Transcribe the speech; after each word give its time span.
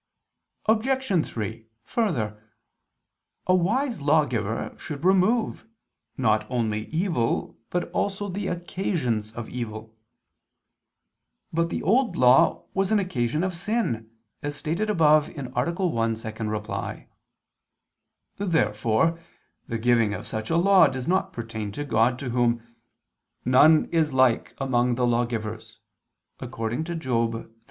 Obj. 0.65 1.25
3: 1.27 1.67
Further, 1.85 2.43
a 3.45 3.53
wise 3.53 4.01
lawgiver 4.01 4.73
should 4.75 5.05
remove, 5.05 5.67
not 6.17 6.47
only 6.49 6.87
evil, 6.87 7.59
but 7.69 7.91
also 7.91 8.27
the 8.27 8.47
occasions 8.47 9.31
of 9.33 9.47
evil. 9.47 9.95
But 11.53 11.69
the 11.69 11.83
Old 11.83 12.15
Law 12.15 12.63
was 12.73 12.91
an 12.91 12.97
occasion 12.97 13.43
of 13.43 13.55
sin, 13.55 14.09
as 14.41 14.55
stated 14.55 14.89
above 14.89 15.29
(A. 15.37 15.43
1, 15.43 16.15
ad 16.25 16.35
2). 16.35 17.07
Therefore 18.47 19.19
the 19.67 19.77
giving 19.77 20.15
of 20.15 20.25
such 20.25 20.49
a 20.49 20.57
law 20.57 20.87
does 20.87 21.07
not 21.07 21.31
pertain 21.31 21.71
to 21.73 21.83
God, 21.85 22.17
to 22.17 22.31
Whom 22.31 22.63
"none 23.45 23.85
is 23.91 24.13
like 24.13 24.55
among 24.57 24.95
the 24.95 25.05
lawgivers" 25.05 25.77
(Job 26.39 26.49
36:22). 26.51 27.51